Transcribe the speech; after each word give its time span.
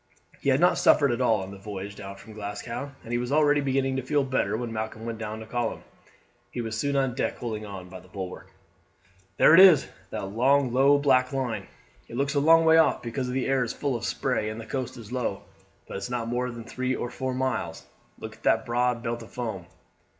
He 0.39 0.49
had 0.49 0.59
not 0.59 0.79
suffered 0.79 1.11
at 1.11 1.21
all 1.21 1.43
on 1.43 1.51
the 1.51 1.59
voyage 1.59 1.95
down 1.95 2.15
from 2.15 2.33
Glasgow, 2.33 2.93
and 3.03 3.11
he 3.11 3.19
was 3.19 3.31
already 3.31 3.61
beginning 3.61 3.97
to 3.97 4.01
feel 4.01 4.23
better 4.23 4.57
when 4.57 4.73
Malcolm 4.73 5.05
went 5.05 5.19
down 5.19 5.39
to 5.41 5.45
call 5.45 5.73
him. 5.75 5.83
He 6.49 6.59
was 6.59 6.75
soon 6.75 6.95
on 6.95 7.13
deck 7.13 7.37
holding 7.37 7.67
on 7.67 7.87
by 7.87 7.99
the 7.99 8.07
bulwark. 8.07 8.47
"There 9.37 9.53
it 9.53 9.59
is, 9.59 9.89
that 10.09 10.25
long 10.25 10.73
low 10.73 10.97
black 10.97 11.31
line; 11.31 11.67
it 12.07 12.17
looks 12.17 12.33
a 12.33 12.39
long 12.39 12.65
way 12.65 12.79
off 12.79 13.03
because 13.03 13.29
the 13.29 13.45
air 13.45 13.63
is 13.63 13.73
full 13.73 13.95
of 13.95 14.03
spray 14.03 14.49
and 14.49 14.59
the 14.59 14.65
coast 14.65 14.97
is 14.97 15.11
low, 15.11 15.43
but 15.87 15.97
it's 15.97 16.09
not 16.09 16.27
more 16.27 16.49
than 16.49 16.63
three 16.63 16.95
or 16.95 17.11
four 17.11 17.35
miles; 17.35 17.85
look 18.17 18.37
at 18.37 18.41
that 18.41 18.65
broad 18.65 19.03
belt 19.03 19.21
of 19.21 19.29
foam." 19.31 19.67